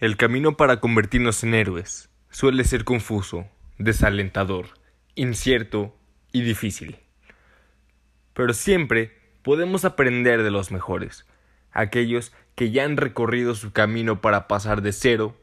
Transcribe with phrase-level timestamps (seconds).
[0.00, 3.46] El camino para convertirnos en héroes suele ser confuso,
[3.76, 4.68] desalentador,
[5.14, 5.94] incierto
[6.32, 6.96] y difícil.
[8.32, 9.12] Pero siempre
[9.42, 11.26] podemos aprender de los mejores,
[11.70, 15.36] aquellos que ya han recorrido su camino para pasar de cero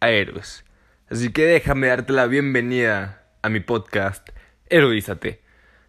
[0.00, 0.64] a héroes.
[1.08, 4.30] Así que déjame darte la bienvenida a mi podcast
[4.66, 5.40] Heroízate,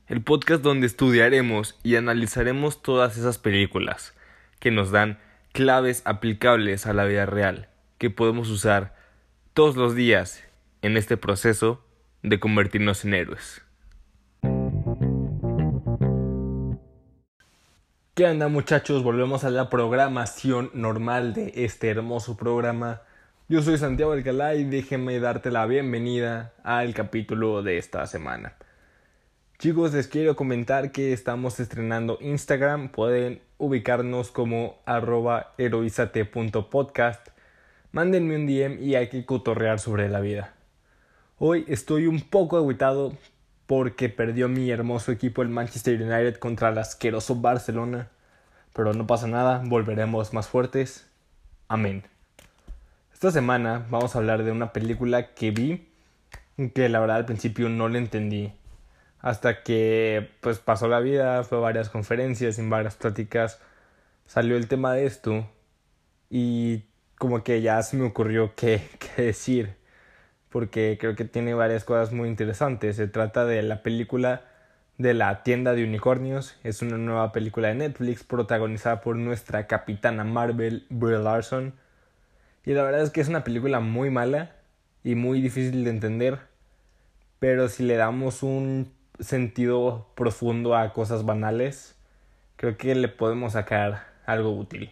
[0.06, 4.14] el podcast donde estudiaremos y analizaremos todas esas películas
[4.60, 5.18] que nos dan
[5.54, 7.71] claves aplicables a la vida real
[8.02, 8.96] que podemos usar
[9.54, 10.44] todos los días
[10.82, 11.86] en este proceso
[12.24, 13.62] de convertirnos en héroes.
[18.16, 19.04] ¿Qué onda muchachos?
[19.04, 23.04] Volvemos a la programación normal de este hermoso programa.
[23.48, 28.56] Yo soy Santiago Alcalá y déjenme darte la bienvenida al capítulo de esta semana.
[29.60, 32.90] Chicos, les quiero comentar que estamos estrenando Instagram.
[32.90, 37.28] Pueden ubicarnos como arroba heroizate.podcast
[37.92, 40.54] mándenme un DM y hay que cotorrear sobre la vida.
[41.38, 43.14] Hoy estoy un poco aguitado
[43.66, 48.10] porque perdió mi hermoso equipo el Manchester United contra el asqueroso Barcelona.
[48.74, 51.10] Pero no pasa nada, volveremos más fuertes.
[51.68, 52.04] Amén.
[53.14, 55.88] Esta semana vamos a hablar de una película que vi
[56.74, 58.54] que la verdad al principio no le entendí.
[59.20, 63.60] Hasta que pues pasó la vida, fue a varias conferencias, en varias pláticas,
[64.26, 65.48] salió el tema de esto
[66.30, 66.84] y
[67.22, 69.76] como que ya se me ocurrió qué, qué decir,
[70.50, 72.96] porque creo que tiene varias cosas muy interesantes.
[72.96, 74.42] Se trata de la película
[74.98, 76.56] de la tienda de unicornios.
[76.64, 81.76] Es una nueva película de Netflix protagonizada por nuestra capitana Marvel, Brie Larson.
[82.66, 84.56] Y la verdad es que es una película muy mala
[85.04, 86.40] y muy difícil de entender.
[87.38, 91.96] Pero si le damos un sentido profundo a cosas banales,
[92.56, 94.90] creo que le podemos sacar algo útil.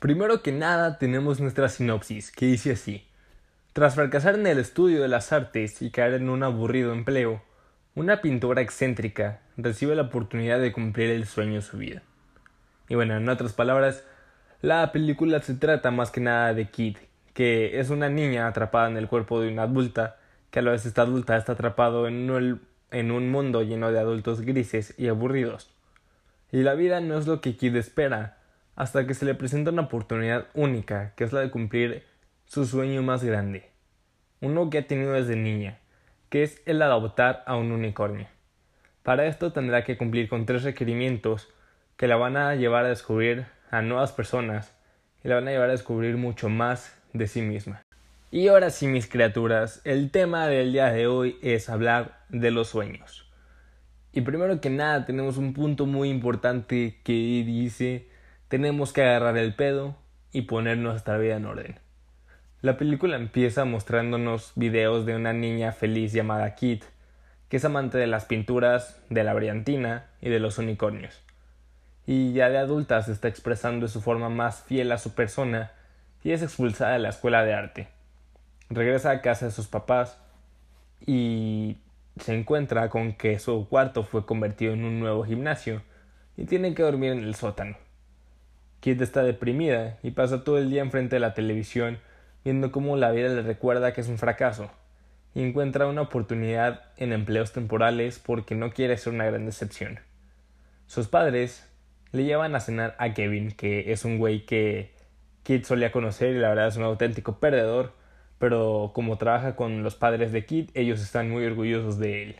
[0.00, 3.06] Primero que nada tenemos nuestra sinopsis, que dice así.
[3.74, 7.42] Tras fracasar en el estudio de las artes y caer en un aburrido empleo,
[7.94, 12.00] una pintora excéntrica recibe la oportunidad de cumplir el sueño de su vida.
[12.88, 14.02] Y bueno, en otras palabras,
[14.62, 16.96] la película se trata más que nada de Kid,
[17.34, 20.16] que es una niña atrapada en el cuerpo de una adulta,
[20.50, 24.00] que a la vez esta adulta está atrapado en un, en un mundo lleno de
[24.00, 25.68] adultos grises y aburridos.
[26.52, 28.39] Y la vida no es lo que Kid espera,
[28.80, 32.02] hasta que se le presenta una oportunidad única, que es la de cumplir
[32.46, 33.68] su sueño más grande,
[34.40, 35.80] uno que ha tenido desde niña,
[36.30, 38.26] que es el adoptar a un unicornio.
[39.02, 41.50] Para esto tendrá que cumplir con tres requerimientos
[41.98, 44.74] que la van a llevar a descubrir a nuevas personas
[45.22, 47.82] y la van a llevar a descubrir mucho más de sí misma.
[48.30, 52.68] Y ahora sí, mis criaturas, el tema del día de hoy es hablar de los
[52.68, 53.30] sueños.
[54.14, 58.08] Y primero que nada tenemos un punto muy importante que dice
[58.50, 59.94] tenemos que agarrar el pedo
[60.32, 61.78] y poner nuestra vida en orden.
[62.62, 66.82] La película empieza mostrándonos videos de una niña feliz llamada Kit,
[67.48, 71.22] que es amante de las pinturas, de la brillantina y de los unicornios.
[72.08, 75.70] Y ya de adulta se está expresando de su forma más fiel a su persona
[76.24, 77.88] y es expulsada de la escuela de arte.
[78.68, 80.18] Regresa a casa de sus papás
[81.06, 81.78] y
[82.18, 85.82] se encuentra con que su cuarto fue convertido en un nuevo gimnasio
[86.36, 87.76] y tiene que dormir en el sótano.
[88.80, 91.98] Kit está deprimida y pasa todo el día enfrente de la televisión
[92.44, 94.70] viendo cómo la vida le recuerda que es un fracaso
[95.34, 100.00] y encuentra una oportunidad en empleos temporales porque no quiere ser una gran decepción.
[100.86, 101.68] Sus padres
[102.12, 104.92] le llevan a cenar a Kevin, que es un güey que
[105.42, 107.92] Kit solía conocer y la verdad es un auténtico perdedor,
[108.38, 112.36] pero como trabaja con los padres de Kit, ellos están muy orgullosos de él.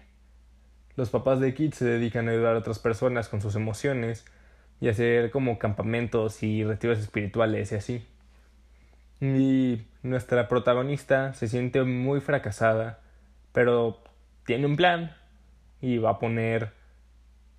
[0.96, 4.24] Los papás de Kit se dedican a ayudar a otras personas con sus emociones
[4.80, 8.06] y hacer como campamentos y retiros espirituales y así.
[9.20, 13.00] Y nuestra protagonista se siente muy fracasada,
[13.52, 14.02] pero
[14.46, 15.14] tiene un plan
[15.80, 16.72] y va a poner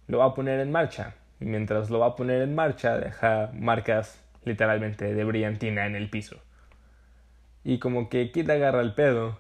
[0.08, 3.52] lo va a poner en marcha y mientras lo va a poner en marcha deja
[3.54, 6.38] marcas literalmente de brillantina en el piso.
[7.64, 9.38] Y como que Kit agarra el pedo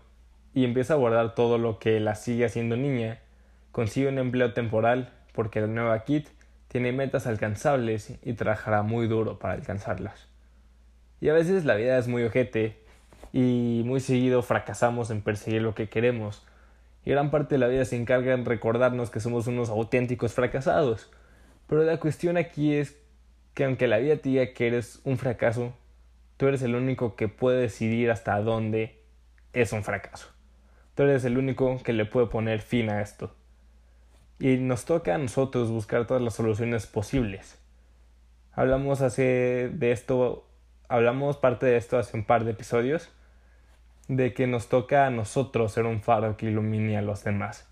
[0.53, 3.19] y empieza a guardar todo lo que la sigue haciendo niña,
[3.71, 6.29] consigue un empleo temporal porque la nueva Kit
[6.71, 10.29] tiene metas alcanzables y trabajará muy duro para alcanzarlas.
[11.19, 12.77] Y a veces la vida es muy ojete
[13.33, 16.47] y muy seguido fracasamos en perseguir lo que queremos.
[17.03, 21.12] Y gran parte de la vida se encarga en recordarnos que somos unos auténticos fracasados.
[21.68, 22.97] Pero la cuestión aquí es
[23.53, 25.74] que aunque la vida te diga que eres un fracaso,
[26.38, 28.97] tú eres el único que puede decidir hasta dónde
[29.51, 30.29] es un fracaso.
[30.95, 33.35] Tú eres el único que le puede poner fin a esto
[34.41, 37.59] y nos toca a nosotros buscar todas las soluciones posibles.
[38.53, 40.47] Hablamos hace de esto
[40.89, 43.09] hablamos parte de esto hace un par de episodios,
[44.07, 47.69] de que nos toca a nosotros ser un faro que ilumine a los demás.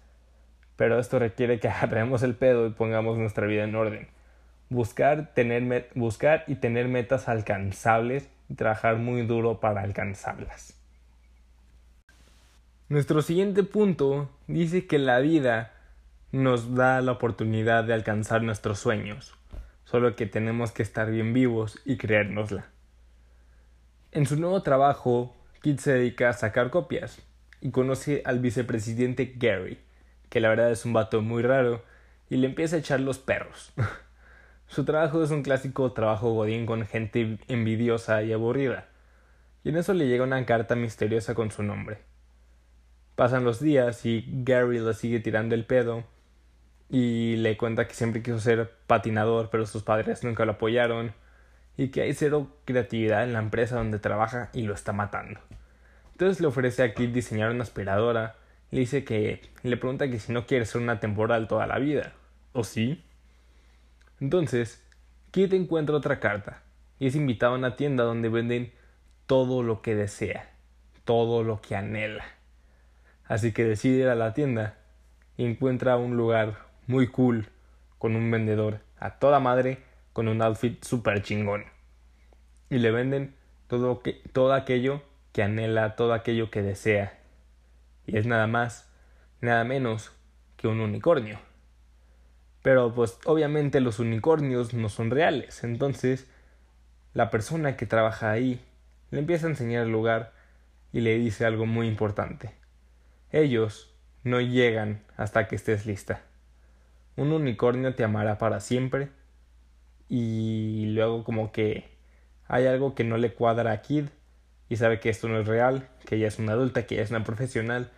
[0.75, 4.07] Pero esto requiere que agarremos el pedo y pongamos nuestra vida en orden.
[4.69, 10.79] Buscar, tener, buscar y tener metas alcanzables y trabajar muy duro para alcanzarlas.
[12.89, 15.73] Nuestro siguiente punto dice que la vida
[16.31, 19.33] nos da la oportunidad de alcanzar nuestros sueños,
[19.83, 22.67] solo que tenemos que estar bien vivos y creérnosla.
[24.11, 27.21] En su nuevo trabajo, Kit se dedica a sacar copias
[27.61, 29.79] y conoce al vicepresidente Gary,
[30.29, 31.83] que la verdad es un vato muy raro,
[32.29, 33.73] y le empieza a echar los perros.
[34.67, 38.87] su trabajo es un clásico trabajo godín con gente envidiosa y aburrida,
[39.63, 41.97] y en eso le llega una carta misteriosa con su nombre.
[43.15, 46.05] Pasan los días y Gary le sigue tirando el pedo
[46.89, 51.13] y le cuenta que siempre quiso ser patinador, pero sus padres nunca lo apoyaron
[51.77, 55.39] y que hay cero creatividad en la empresa donde trabaja y lo está matando.
[56.11, 58.35] Entonces le ofrece a Kit diseñar una aspiradora,
[58.71, 62.13] le dice que le pregunta que si no quiere ser una temporal toda la vida,
[62.53, 63.03] ¿o sí?
[64.19, 64.83] Entonces,
[65.31, 66.61] Kit encuentra otra carta
[66.99, 68.73] y es invitado a una tienda donde venden
[69.27, 70.49] todo lo que desea,
[71.05, 72.25] todo lo que anhela.
[73.25, 74.77] Así que decide ir a la tienda
[75.37, 77.47] y encuentra un lugar muy cool,
[77.99, 79.77] con un vendedor a toda madre,
[80.11, 81.65] con un outfit super chingón.
[82.67, 83.35] Y le venden
[83.67, 87.19] todo, que, todo aquello que anhela, todo aquello que desea.
[88.07, 88.91] Y es nada más,
[89.39, 90.11] nada menos
[90.57, 91.39] que un unicornio.
[92.63, 95.63] Pero pues obviamente los unicornios no son reales.
[95.63, 96.27] Entonces
[97.13, 98.65] la persona que trabaja ahí
[99.11, 100.33] le empieza a enseñar el lugar
[100.91, 102.55] y le dice algo muy importante.
[103.31, 103.93] Ellos
[104.23, 106.23] no llegan hasta que estés lista
[107.19, 109.09] un unicornio te amará para siempre.
[110.07, 111.89] Y luego como que
[112.47, 114.05] hay algo que no le cuadra a Kid
[114.69, 117.11] y sabe que esto no es real, que ella es una adulta, que ella es
[117.11, 117.91] una profesional,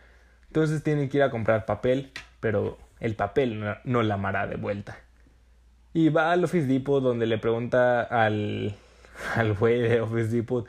[0.47, 4.97] entonces tiene que ir a comprar papel, pero el papel no, la amará de vuelta.
[5.93, 8.75] Y va al Office Depot donde le pregunta al
[9.35, 10.65] al güey de Office Depot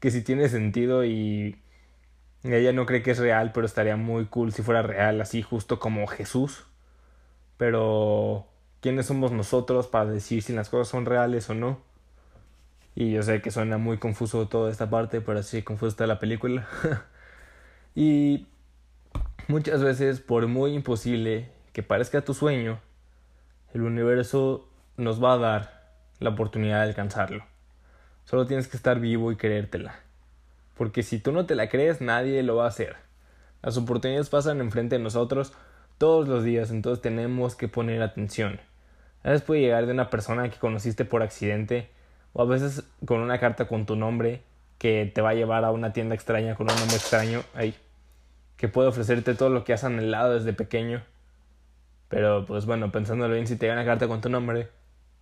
[0.00, 1.56] que si tiene sentido y
[2.42, 5.78] ella no cree que es real, pero estaría muy cool si fuera real, así justo
[5.80, 6.66] como Jesús
[7.56, 8.46] pero
[8.80, 11.80] ¿quiénes somos nosotros para decir si las cosas son reales o no?
[12.94, 16.18] Y yo sé que suena muy confuso toda esta parte, pero así confuso está la
[16.18, 16.66] película.
[17.94, 18.46] y
[19.48, 22.80] muchas veces, por muy imposible que parezca tu sueño,
[23.74, 24.66] el universo
[24.96, 27.44] nos va a dar la oportunidad de alcanzarlo.
[28.24, 29.96] Solo tienes que estar vivo y creértela.
[30.76, 32.96] Porque si tú no te la crees, nadie lo va a hacer.
[33.62, 35.52] Las oportunidades pasan enfrente de nosotros
[35.98, 38.60] todos los días, entonces tenemos que poner atención.
[39.22, 41.90] A veces puede llegar de una persona que conociste por accidente
[42.32, 44.42] o a veces con una carta con tu nombre
[44.78, 47.74] que te va a llevar a una tienda extraña con un nombre extraño ahí
[48.56, 51.02] que puede ofrecerte todo lo que has anhelado desde pequeño.
[52.08, 54.68] Pero pues bueno, pensándolo bien, si te llega una carta con tu nombre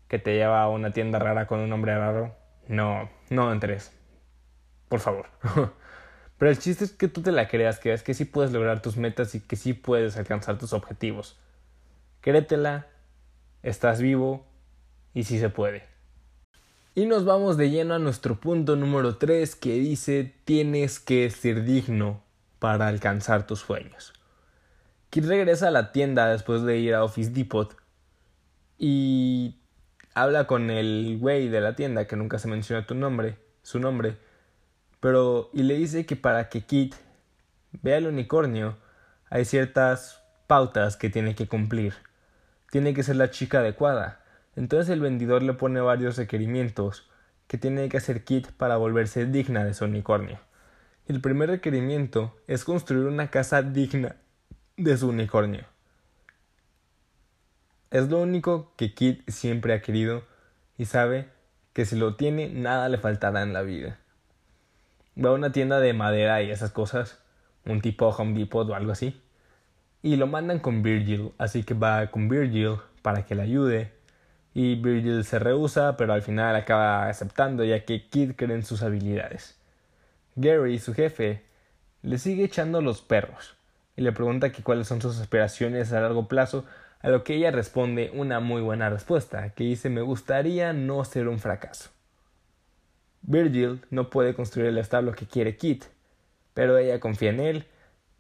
[0.09, 2.37] que te lleva a una tienda rara con un nombre raro,
[2.69, 3.93] no, no entres.
[4.89, 5.27] Por favor.
[6.45, 8.83] Pero el chiste es que tú te la creas, que veas que sí puedes lograr
[8.83, 11.39] tus metas y que sí puedes alcanzar tus objetivos.
[12.21, 12.87] Créetela,
[13.63, 14.45] estás vivo
[15.15, 15.85] y sí se puede.
[16.95, 21.65] Y nos vamos de lleno a nuestro punto número 3 que dice tienes que ser
[21.65, 22.23] digno
[22.59, 24.13] para alcanzar tus sueños.
[25.09, 27.75] Kid regresa a la tienda después de ir a Office Depot
[28.77, 29.63] y
[30.13, 34.19] habla con el güey de la tienda que nunca se menciona tu nombre, su nombre,
[35.05, 36.95] pero, y le dice que para que Kit
[37.83, 38.79] vea el unicornio,
[39.29, 41.93] hay ciertas pautas que tiene que cumplir.
[42.71, 44.23] Tiene que ser la chica adecuada.
[44.57, 47.07] Entonces el vendedor le pone varios requerimientos
[47.49, 50.41] que tiene que hacer Kit para volverse digna de su unicornio.
[51.07, 54.17] El primer requerimiento es construir una casa digna
[54.79, 55.67] de su unicornio.
[57.91, 60.25] Es lo único que Kit siempre ha querido
[60.79, 61.29] y sabe
[61.75, 63.99] que si lo tiene nada le faltará en la vida
[65.23, 67.23] va a una tienda de madera y esas cosas,
[67.65, 69.21] un tipo Home Depot o algo así,
[70.03, 73.93] y lo mandan con Virgil, así que va con Virgil para que le ayude,
[74.55, 78.83] y Virgil se rehúsa, pero al final acaba aceptando ya que Kid cree en sus
[78.83, 79.59] habilidades.
[80.37, 81.43] Gary, su jefe,
[82.03, 83.57] le sigue echando los perros
[83.97, 86.65] y le pregunta que cuáles son sus aspiraciones a largo plazo,
[87.01, 91.29] a lo que ella responde una muy buena respuesta, que dice me gustaría no ser
[91.29, 91.94] un fracaso.
[93.27, 95.85] Virgil no puede construir el establo que quiere Kit,
[96.53, 97.67] pero ella confía en él,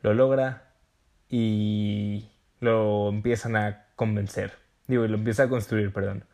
[0.02, 0.72] lo logra
[1.28, 2.28] y
[2.60, 4.52] lo empiezan a convencer.
[4.86, 6.24] Digo, y lo empieza a construir, perdón.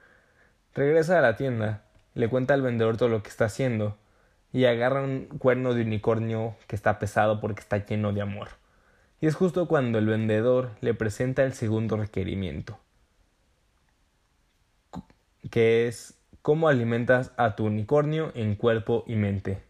[0.75, 1.85] Regresa a la tienda,
[2.15, 3.97] le cuenta al vendedor todo lo que está haciendo
[4.53, 8.49] y agarra un cuerno de unicornio que está pesado porque está lleno de amor.
[9.21, 12.79] Y es justo cuando el vendedor le presenta el segundo requerimiento,
[15.51, 19.63] que es cómo alimentas a tu unicornio en cuerpo y mente.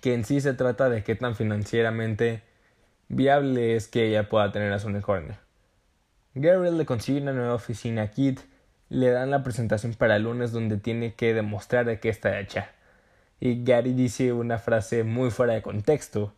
[0.00, 2.42] Que en sí se trata de qué tan financieramente
[3.08, 5.36] viable es que ella pueda tener a su unicornio.
[6.34, 8.40] Gary le consigue una nueva oficina a Kit
[8.92, 12.72] le dan la presentación para el lunes donde tiene que demostrar de qué está hecha.
[13.40, 16.34] Y Gary dice una frase muy fuera de contexto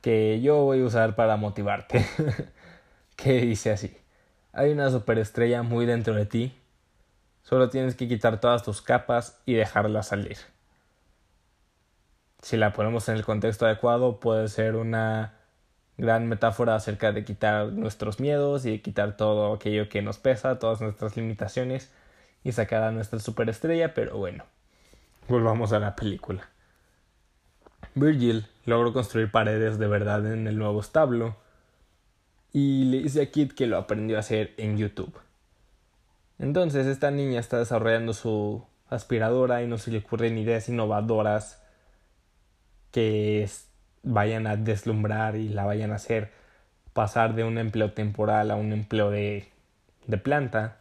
[0.00, 2.04] que yo voy a usar para motivarte.
[3.16, 3.96] que dice así.
[4.58, 6.58] Hay una superestrella muy dentro de ti.
[7.42, 10.38] Solo tienes que quitar todas tus capas y dejarla salir.
[12.40, 15.34] Si la ponemos en el contexto adecuado, puede ser una
[15.98, 20.58] gran metáfora acerca de quitar nuestros miedos y de quitar todo aquello que nos pesa,
[20.58, 21.92] todas nuestras limitaciones
[22.42, 24.44] y sacar a nuestra superestrella, pero bueno,
[25.28, 26.48] volvamos a la película.
[27.94, 31.36] Virgil logró construir paredes de verdad en el nuevo establo
[32.56, 35.12] y le dice a Kit que lo aprendió a hacer en YouTube.
[36.38, 41.62] Entonces esta niña está desarrollando su aspiradora y no se le ocurren ideas innovadoras
[42.92, 43.46] que
[44.02, 46.32] vayan a deslumbrar y la vayan a hacer
[46.94, 49.50] pasar de un empleo temporal a un empleo de,
[50.06, 50.78] de planta,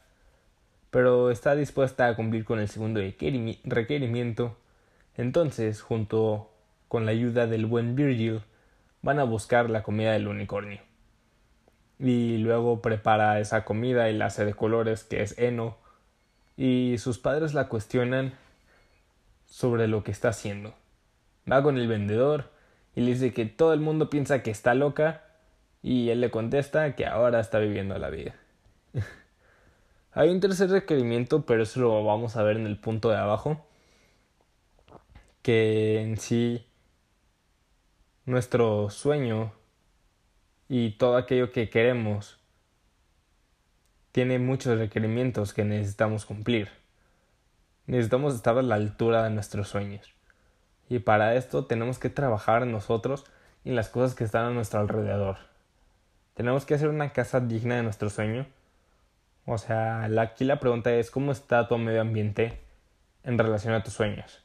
[0.92, 3.02] pero está dispuesta a cumplir con el segundo
[3.66, 4.56] requerimiento.
[5.18, 6.50] Entonces, junto
[6.88, 8.44] con la ayuda del buen Virgil,
[9.02, 10.80] van a buscar la comida del unicornio.
[12.00, 15.78] Y luego prepara esa comida y la hace de colores que es heno.
[16.58, 18.34] Y sus padres la cuestionan
[19.46, 20.74] sobre lo que está haciendo.
[21.52, 22.52] Va con el vendedor
[22.96, 25.24] y le dice que todo el mundo piensa que está loca
[25.82, 28.36] y él le contesta que ahora está viviendo la vida.
[30.14, 33.66] Hay un tercer requerimiento, pero eso lo vamos a ver en el punto de abajo,
[35.42, 36.66] que en sí
[38.26, 39.54] nuestro sueño
[40.68, 42.40] y todo aquello que queremos
[44.12, 46.70] tiene muchos requerimientos que necesitamos cumplir.
[47.86, 50.14] Necesitamos estar a la altura de nuestros sueños.
[50.90, 53.26] Y para esto tenemos que trabajar nosotros
[53.64, 55.38] y las cosas que están a nuestro alrededor.
[56.34, 58.46] Tenemos que hacer una casa digna de nuestro sueño.
[59.46, 62.62] O sea, aquí la pregunta es ¿cómo está tu medio ambiente
[63.24, 64.44] en relación a tus sueños?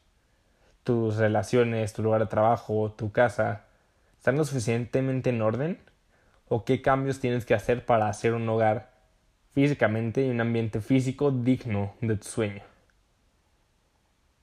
[0.84, 3.66] Tus relaciones, tu lugar de trabajo, tu casa,
[4.18, 5.89] ¿están lo suficientemente en orden?
[6.52, 8.90] ¿O qué cambios tienes que hacer para hacer un hogar
[9.54, 12.62] físicamente y un ambiente físico digno de tu sueño?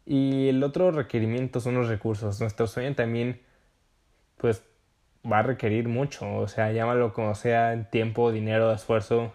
[0.05, 2.39] Y el otro requerimiento son los recursos.
[2.39, 3.41] Nuestro sueño también,
[4.37, 4.63] pues,
[5.29, 6.33] va a requerir mucho.
[6.37, 9.33] O sea, llámalo como sea, tiempo, dinero, esfuerzo.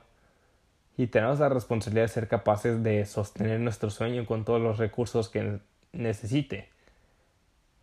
[0.97, 5.29] Y tenemos la responsabilidad de ser capaces de sostener nuestro sueño con todos los recursos
[5.29, 5.59] que
[5.93, 6.71] necesite.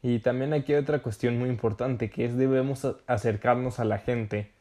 [0.01, 4.58] Y también aquí hay otra cuestión muy importante, que es debemos acercarnos a la gente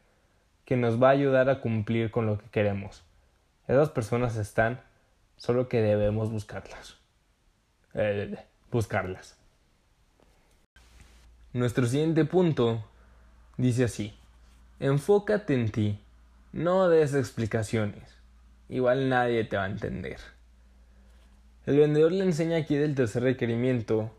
[0.69, 3.01] que nos va a ayudar a cumplir con lo que queremos.
[3.67, 4.79] Esas personas están,
[5.35, 6.95] solo que debemos buscarlas.
[7.95, 8.37] Eh,
[8.71, 9.35] buscarlas.
[11.53, 12.85] Nuestro siguiente punto
[13.57, 14.13] dice así,
[14.79, 15.99] enfócate en ti,
[16.53, 18.15] no des explicaciones,
[18.69, 20.17] igual nadie te va a entender.
[21.65, 24.11] El vendedor le enseña aquí del tercer requerimiento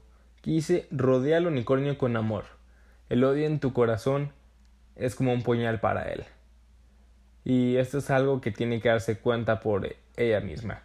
[0.42, 2.46] que dice rodea al unicornio con amor.
[3.08, 4.32] El odio en tu corazón
[4.96, 6.24] es como un puñal para él.
[7.44, 10.82] Y esto es algo que tiene que darse cuenta por ella misma.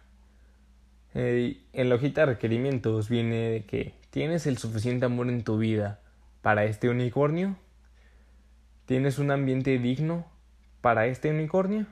[1.14, 6.00] Eh, en la hojita de requerimientos viene que tienes el suficiente amor en tu vida
[6.42, 7.56] para este unicornio.
[8.86, 10.26] ¿Tienes un ambiente digno
[10.80, 11.86] para este unicornio?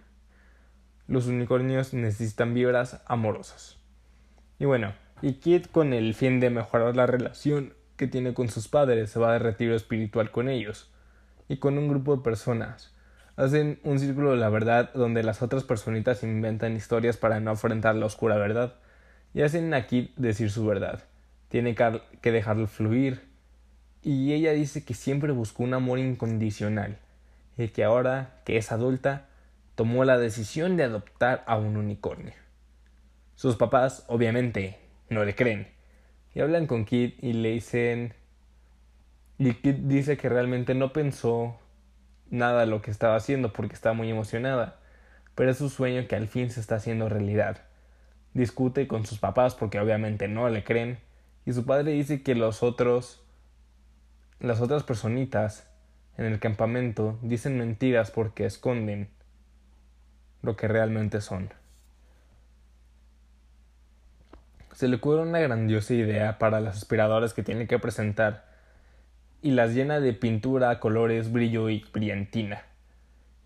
[1.07, 3.79] Los unicornios necesitan vibras amorosas.
[4.59, 8.69] Y bueno, y Kit con el fin de mejorar la relación que tiene con sus
[8.69, 10.93] padres se va de retiro espiritual con ellos
[11.49, 12.94] y con un grupo de personas.
[13.37, 17.97] Hacen un círculo de la verdad donde las otras personitas inventan historias para no afrontar
[17.97, 18.77] la oscura verdad
[19.33, 21.05] y hacen aquí decir su verdad.
[21.49, 23.23] Tiene que dejarlo fluir.
[24.03, 26.99] Y ella dice que siempre buscó un amor incondicional
[27.57, 29.29] y que ahora que es adulta
[29.75, 32.35] tomó la decisión de adoptar a un unicornio.
[33.35, 35.75] Sus papás, obviamente, no le creen
[36.35, 38.15] y hablan con Kit y le dicen
[39.39, 41.59] y Kit dice que realmente no pensó
[42.31, 44.77] nada lo que estaba haciendo porque estaba muy emocionada,
[45.35, 47.63] pero es su sueño que al fin se está haciendo realidad.
[48.33, 50.99] Discute con sus papás porque obviamente no le creen.
[51.47, 53.21] Y su padre dice que los otros
[54.41, 55.67] las otras personitas
[56.19, 59.09] en el campamento dicen mentiras porque esconden
[60.43, 61.51] lo que realmente son.
[64.75, 68.45] se le ocurre una grandiosa idea para las aspiradoras que tiene que presentar
[69.45, 72.63] y las llena de pintura, colores, brillo y brillantina.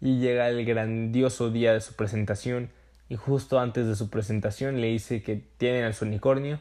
[0.01, 2.71] Y llega el grandioso día de su presentación
[3.09, 6.61] y justo antes de su presentación le dice que tienen al su unicornio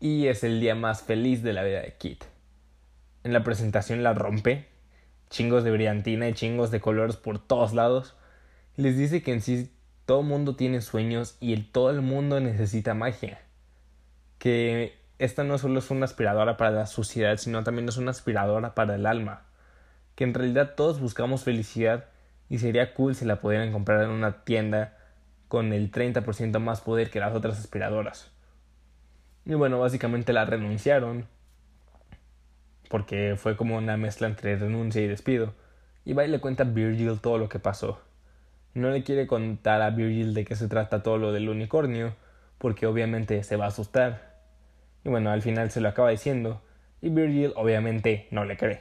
[0.00, 2.24] y es el día más feliz de la vida de Kit.
[3.24, 4.68] En la presentación la rompe,
[5.28, 8.16] chingos de brillantina y chingos de colores por todos lados.
[8.76, 9.70] Les dice que en sí
[10.06, 13.38] todo mundo tiene sueños y el, todo el mundo necesita magia
[14.38, 18.74] que esta no solo es una aspiradora para la suciedad, sino también es una aspiradora
[18.74, 19.42] para el alma.
[20.14, 22.06] Que en realidad todos buscamos felicidad
[22.48, 24.96] y sería cool si la pudieran comprar en una tienda
[25.48, 28.30] con el 30% más poder que las otras aspiradoras.
[29.44, 31.26] Y bueno, básicamente la renunciaron
[32.88, 35.54] porque fue como una mezcla entre renuncia y despido.
[36.04, 38.00] Y va y le cuenta a Virgil todo lo que pasó.
[38.74, 42.14] No le quiere contar a Virgil de qué se trata todo lo del unicornio,
[42.58, 44.25] porque obviamente se va a asustar.
[45.06, 46.62] Y bueno, al final se lo acaba diciendo,
[47.00, 48.80] y Virgil obviamente no le cree.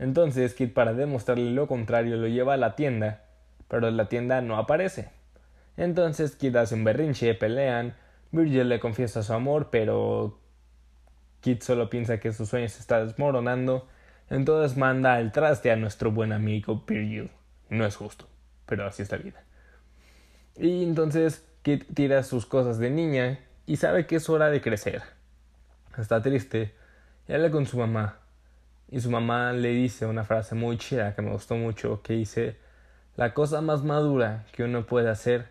[0.00, 3.26] Entonces Kid para demostrarle lo contrario lo lleva a la tienda,
[3.68, 5.10] pero la tienda no aparece.
[5.76, 7.94] Entonces Kid hace un berrinche, pelean,
[8.32, 10.40] Virgil le confiesa su amor, pero
[11.42, 13.86] Kid solo piensa que su sueño se está desmoronando,
[14.30, 17.30] entonces manda al traste a nuestro buen amigo Virgil.
[17.68, 18.26] No es justo,
[18.66, 19.44] pero así es la vida.
[20.56, 23.38] Y entonces Kid tira sus cosas de niña
[23.70, 25.00] y sabe que es hora de crecer.
[25.96, 26.74] Está triste
[27.28, 28.18] y habla con su mamá.
[28.88, 32.56] Y su mamá le dice una frase muy chida que me gustó mucho, que dice,
[33.14, 35.50] la cosa más madura que uno puede hacer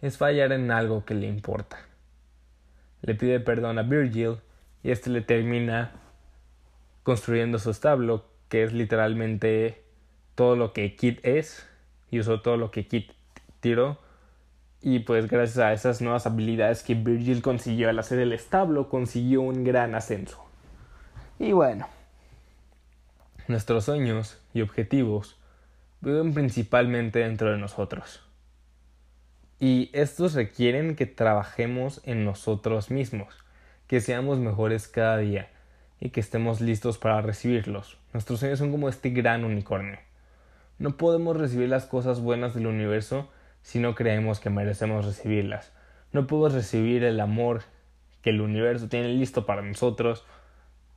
[0.00, 1.78] es fallar en algo que le importa.
[3.02, 4.36] Le pide perdón a Virgil
[4.84, 5.90] y este le termina
[7.02, 9.82] construyendo su establo, que es literalmente
[10.36, 11.66] todo lo que Kit es,
[12.12, 13.10] y usó todo lo que Kit
[13.58, 13.98] tiró
[14.82, 19.42] y pues gracias a esas nuevas habilidades que Virgil consiguió al hacer el establo, consiguió
[19.42, 20.44] un gran ascenso.
[21.38, 21.88] Y bueno,
[23.48, 25.36] nuestros sueños y objetivos
[26.00, 28.22] viven principalmente dentro de nosotros.
[29.58, 33.44] Y estos requieren que trabajemos en nosotros mismos,
[33.86, 35.48] que seamos mejores cada día
[35.98, 37.96] y que estemos listos para recibirlos.
[38.12, 39.98] Nuestros sueños son como este gran unicornio.
[40.78, 43.30] No podemos recibir las cosas buenas del universo
[43.66, 45.72] si no creemos que merecemos recibirlas.
[46.12, 47.64] No podemos recibir el amor
[48.22, 50.24] que el universo tiene listo para nosotros,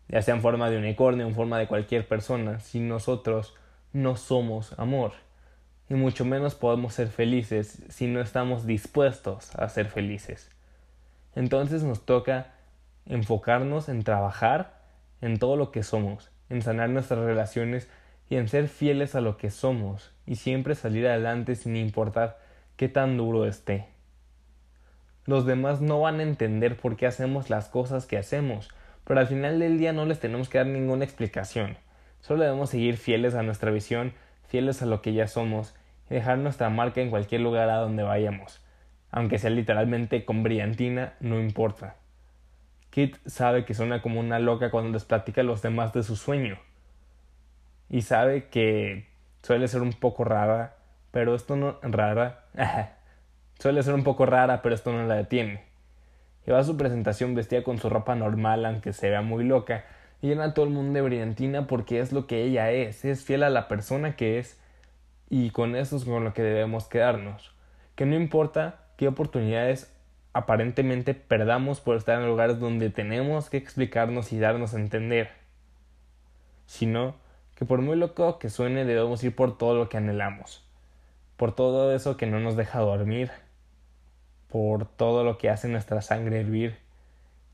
[0.08, 3.56] ya sea en forma de unicornio o en forma de cualquier persona, si nosotros
[3.92, 5.14] no somos amor.
[5.90, 10.52] Y mucho menos podemos ser felices si no estamos dispuestos a ser felices.
[11.34, 12.54] Entonces nos toca
[13.08, 14.80] enfocarnos en trabajar
[15.22, 17.90] en todo lo que somos, en sanar nuestras relaciones
[18.30, 22.48] y en ser fieles a lo que somos y siempre salir adelante sin importar
[22.80, 23.88] qué tan duro esté.
[25.26, 28.70] Los demás no van a entender por qué hacemos las cosas que hacemos,
[29.04, 31.76] pero al final del día no les tenemos que dar ninguna explicación.
[32.22, 34.14] Solo debemos seguir fieles a nuestra visión,
[34.48, 35.76] fieles a lo que ya somos,
[36.10, 38.62] y dejar nuestra marca en cualquier lugar a donde vayamos.
[39.12, 41.98] Aunque sea literalmente con brillantina, no importa.
[42.92, 46.16] Kit sabe que suena como una loca cuando les platica a los demás de su
[46.16, 46.58] sueño.
[47.90, 49.10] Y sabe que
[49.44, 50.79] suele ser un poco rara
[51.12, 52.46] pero esto no rara.
[53.60, 55.64] Suele ser un poco rara, pero esto no la detiene.
[56.46, 59.86] Lleva su presentación vestida con su ropa normal, aunque se vea muy loca,
[60.22, 63.24] y llena a todo el mundo de brillantina porque es lo que ella es, es
[63.24, 64.60] fiel a la persona que es,
[65.30, 67.54] y con eso es con lo que debemos quedarnos.
[67.96, 69.94] Que no importa qué oportunidades
[70.34, 75.30] aparentemente perdamos por estar en lugares donde tenemos que explicarnos y darnos a entender,
[76.66, 77.16] sino
[77.56, 80.69] que por muy loco que suene debemos ir por todo lo que anhelamos
[81.40, 83.32] por todo eso que no nos deja dormir,
[84.50, 86.78] por todo lo que hace nuestra sangre hervir,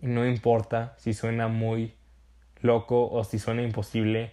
[0.02, 1.94] y no importa si suena muy
[2.62, 4.32] loco o si suena imposible,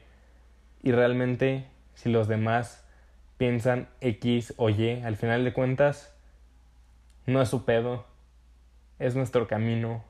[0.83, 2.83] y realmente si los demás
[3.37, 6.15] piensan X o Y, al final de cuentas,
[7.27, 8.07] no es su pedo,
[8.99, 10.03] es nuestro camino,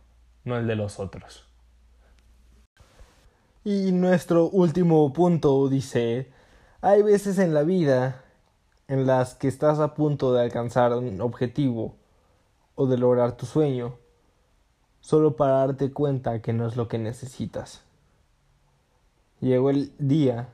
[0.44, 1.48] no el de los otros.
[3.64, 6.31] Y nuestro último punto dice,
[6.81, 8.21] hay veces en la vida
[8.92, 11.94] en las que estás a punto de alcanzar un objetivo
[12.74, 13.94] o de lograr tu sueño,
[15.00, 17.85] solo para darte cuenta que no es lo que necesitas.
[19.40, 20.50] Llegó el día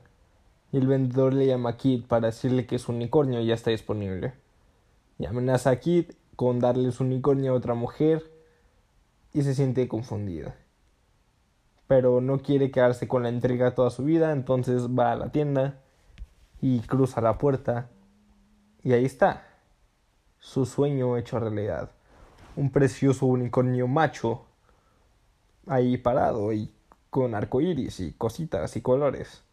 [0.71, 4.31] y el vendedor le llama a Kid para decirle que su unicornio ya está disponible.
[5.17, 8.23] Y amenaza a Kid con darle su unicornio a otra mujer
[9.33, 10.55] y se siente confundida.
[11.87, 15.81] Pero no quiere quedarse con la intriga toda su vida, entonces va a la tienda
[16.61, 17.89] y cruza la puerta
[18.83, 19.47] y ahí está,
[20.39, 21.91] su sueño hecho realidad.
[22.55, 24.45] un precioso unicornio macho
[25.67, 26.73] ahí parado y
[27.09, 29.43] con arcoíris y cositas y colores.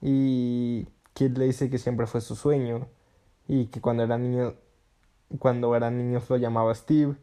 [0.00, 2.86] Y Kid le dice que siempre fue su sueño
[3.48, 4.54] y que cuando era niño
[5.38, 7.16] cuando eran niños lo llamaba Steve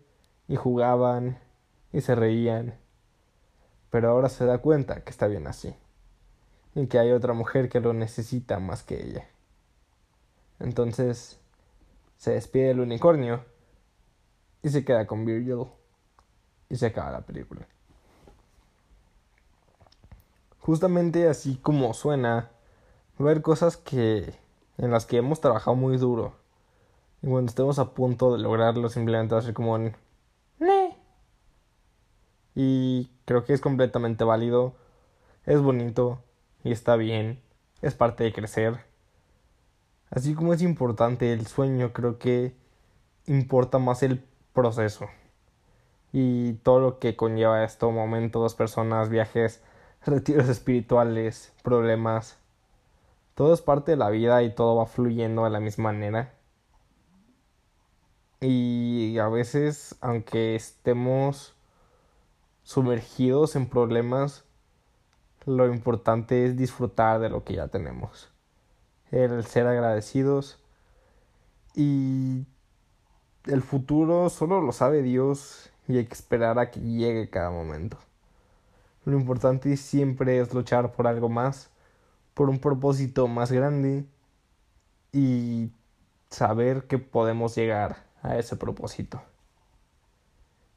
[0.47, 1.39] y jugaban
[1.93, 2.75] y se reían.
[3.89, 5.75] Pero ahora se da cuenta que está bien así
[6.75, 9.30] y que hay otra mujer que lo necesita más que ella.
[10.61, 11.39] Entonces
[12.17, 13.43] se despide del unicornio
[14.63, 15.65] y se queda con Virgil
[16.69, 17.67] y se acaba la película.
[20.59, 22.51] Justamente así como suena,
[23.17, 24.35] ver cosas que
[24.77, 26.35] en las que hemos trabajado muy duro
[27.21, 29.95] y cuando estemos a punto de lograrlo simplemente va a ser como un
[32.55, 34.75] y creo que es completamente válido,
[35.45, 36.23] es bonito
[36.63, 37.41] y está bien,
[37.81, 38.90] es parte de crecer.
[40.11, 42.53] Así como es importante el sueño, creo que
[43.27, 45.07] importa más el proceso
[46.11, 49.61] y todo lo que conlleva esto, momentos, personas, viajes,
[50.05, 52.37] retiros espirituales, problemas.
[53.35, 56.33] Todo es parte de la vida y todo va fluyendo de la misma manera.
[58.41, 61.55] Y a veces, aunque estemos
[62.63, 64.43] sumergidos en problemas,
[65.45, 68.30] lo importante es disfrutar de lo que ya tenemos.
[69.11, 70.59] El ser agradecidos
[71.75, 72.45] y
[73.45, 77.97] el futuro solo lo sabe Dios y hay que esperar a que llegue cada momento.
[79.05, 81.69] Lo importante siempre es luchar por algo más,
[82.33, 84.05] por un propósito más grande
[85.11, 85.71] y
[86.29, 89.21] saber que podemos llegar a ese propósito.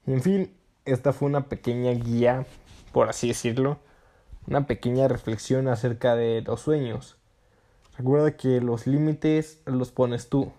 [0.06, 0.52] en fin,
[0.84, 2.46] esta fue una pequeña guía,
[2.92, 3.78] por así decirlo,
[4.46, 7.16] una pequeña reflexión acerca de los sueños.
[7.96, 10.52] Recuerda que los límites los pones tú.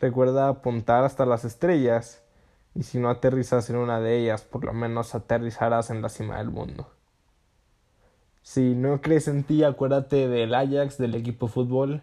[0.00, 2.22] Recuerda apuntar hasta las estrellas
[2.74, 6.36] y si no aterrizas en una de ellas, por lo menos aterrizarás en la cima
[6.36, 6.86] del mundo.
[8.42, 12.02] Si no crees en ti, acuérdate del Ajax, del equipo de fútbol.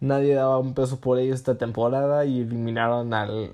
[0.00, 3.52] Nadie daba un peso por ellos esta temporada y eliminaron al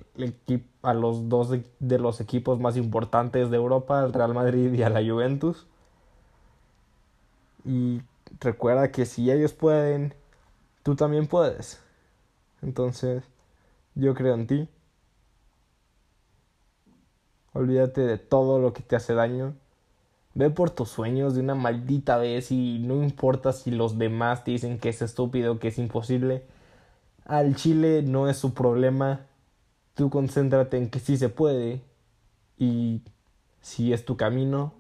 [0.82, 4.88] a los dos de los equipos más importantes de Europa, al Real Madrid y a
[4.88, 5.66] la Juventus.
[7.64, 8.00] Y
[8.38, 10.14] recuerda que si ellos pueden,
[10.82, 11.80] tú también puedes.
[12.62, 13.24] Entonces,
[13.94, 14.68] yo creo en ti.
[17.52, 19.54] Olvídate de todo lo que te hace daño.
[20.34, 24.52] Ve por tus sueños de una maldita vez y no importa si los demás te
[24.52, 26.44] dicen que es estúpido, que es imposible.
[27.24, 29.26] Al chile no es su problema.
[29.94, 31.82] Tú concéntrate en que sí se puede
[32.56, 33.02] y
[33.60, 34.72] si es tu camino,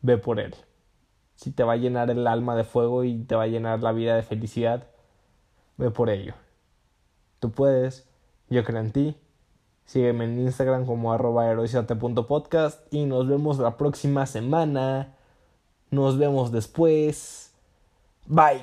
[0.00, 0.54] ve por él.
[1.42, 3.90] Si te va a llenar el alma de fuego y te va a llenar la
[3.90, 4.86] vida de felicidad,
[5.76, 6.34] ve por ello.
[7.40, 8.08] Tú puedes,
[8.48, 9.16] yo creo en ti.
[9.84, 11.52] Sígueme en Instagram como arroba
[12.92, 15.16] y nos vemos la próxima semana.
[15.90, 17.52] Nos vemos después.
[18.28, 18.62] Bye.